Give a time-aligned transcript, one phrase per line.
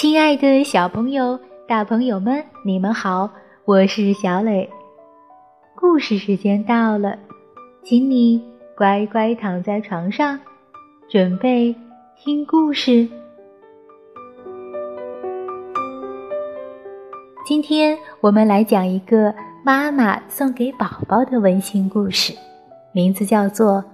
[0.00, 1.36] 亲爱的小朋友、
[1.66, 3.28] 大朋友们，你们好，
[3.64, 4.70] 我是小磊。
[5.74, 7.18] 故事时间到了，
[7.82, 8.40] 请你
[8.76, 10.38] 乖乖躺在床上，
[11.08, 11.74] 准备
[12.16, 13.08] 听故事。
[17.44, 22.32] 今天我们来讲一个妈妈送给宝宝的温馨故事，
[22.92, 23.82] 名字叫做《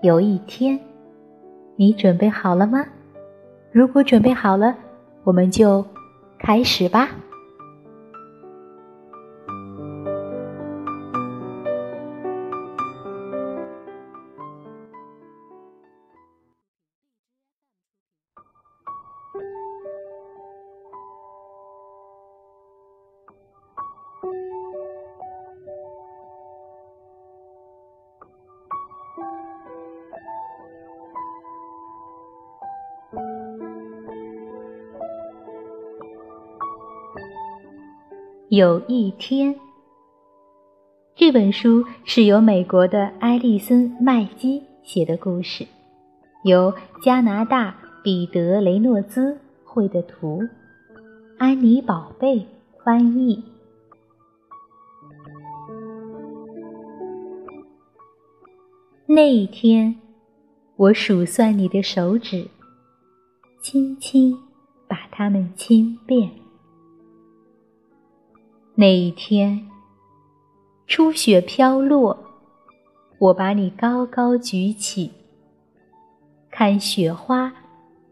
[0.00, 0.74] 有一天》。
[1.76, 2.82] 你准备好了吗？
[3.70, 4.74] 如果准备好了，
[5.24, 5.84] 我们就
[6.38, 7.10] 开始吧。
[38.50, 39.54] 有一天，
[41.14, 45.64] 这本书是由美国的埃利森·麦基写的故事，
[46.42, 50.40] 由加拿大彼得·雷诺兹绘的图，
[51.38, 52.44] 安妮宝贝
[52.84, 53.40] 翻译。
[59.06, 59.94] 那一天，
[60.74, 62.48] 我数算你的手指，
[63.62, 64.36] 轻轻
[64.88, 66.28] 把它们亲遍。
[68.80, 69.68] 那一天，
[70.86, 72.18] 初雪飘落，
[73.18, 75.12] 我把你高高举起，
[76.50, 77.52] 看雪花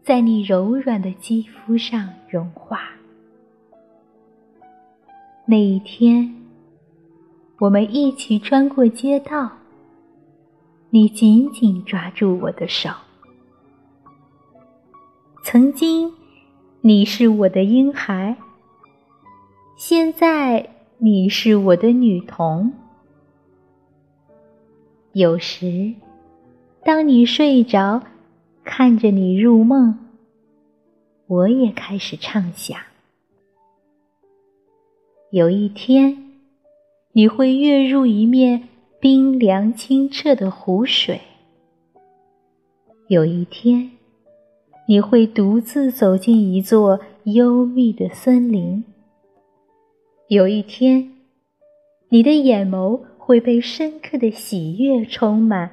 [0.03, 2.81] 在你柔软的肌肤上融化。
[5.47, 6.35] 那一天，
[7.57, 9.49] 我们一起穿过街道，
[10.91, 12.91] 你紧紧抓住我的手。
[15.41, 16.13] 曾经，
[16.81, 18.37] 你是我的婴孩。
[19.79, 22.73] 现在你是我的女童。
[25.13, 25.93] 有时，
[26.83, 28.03] 当你睡着，
[28.65, 29.97] 看着你入梦，
[31.27, 32.77] 我也开始畅想。
[35.31, 36.33] 有一天，
[37.13, 38.67] 你会跃入一面
[38.99, 41.21] 冰凉清澈的湖水。
[43.07, 43.91] 有一天，
[44.89, 48.83] 你会独自走进一座幽密的森林。
[50.29, 51.11] 有一天，
[52.09, 55.71] 你的眼眸会被深刻的喜悦充满，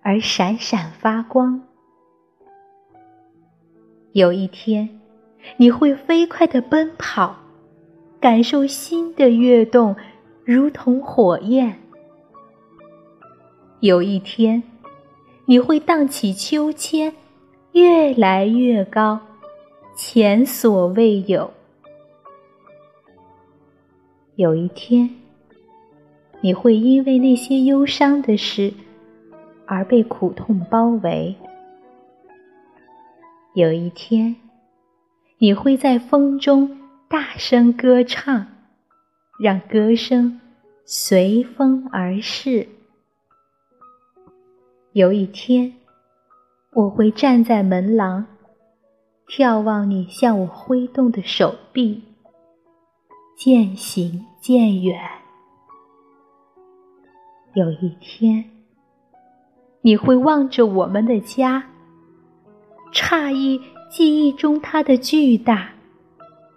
[0.00, 1.60] 而闪闪发光。
[4.12, 4.98] 有一天，
[5.58, 7.36] 你会飞快的奔跑，
[8.18, 9.94] 感受心的跃动，
[10.42, 11.78] 如同火焰。
[13.80, 14.62] 有一天，
[15.44, 17.12] 你会荡起秋千，
[17.72, 19.20] 越来越高，
[19.94, 21.50] 前所未有。
[24.36, 25.10] 有一天，
[26.40, 28.72] 你会因为那些忧伤的事
[29.66, 31.36] 而被苦痛包围。
[33.54, 34.34] 有一天，
[35.36, 36.78] 你会在风中
[37.08, 38.46] 大声歌唱，
[39.38, 40.40] 让歌声
[40.86, 42.66] 随风而逝。
[44.92, 45.74] 有一天，
[46.72, 48.24] 我会站在门廊，
[49.28, 52.02] 眺望你向我挥动的手臂。
[53.44, 54.96] 渐行渐远。
[57.54, 58.44] 有一天，
[59.80, 61.64] 你会望着我们的家，
[62.92, 63.60] 诧异
[63.90, 65.70] 记忆中它的巨大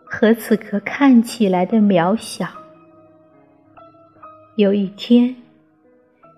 [0.06, 2.48] 和此刻看起来的渺小。
[4.56, 5.36] 有一天，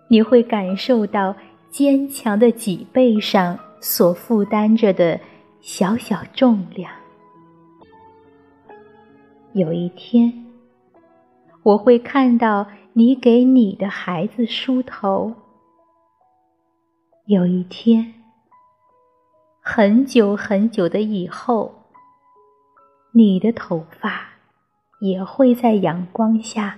[0.08, 1.36] 你会感受到
[1.70, 5.20] 坚强的脊背上所负担着的
[5.60, 6.90] 小小重量。
[9.58, 10.46] 有一天，
[11.64, 15.34] 我会看到你给你的孩子梳头。
[17.26, 18.14] 有一天，
[19.60, 21.74] 很久很久的以后，
[23.12, 24.30] 你的头发
[25.02, 26.78] 也会在阳光下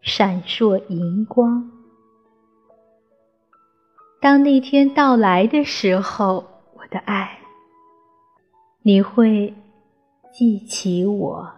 [0.00, 1.70] 闪烁银光。
[4.20, 6.44] 当那天到来的时候，
[6.74, 7.38] 我的爱，
[8.82, 9.54] 你会
[10.32, 11.57] 记起我。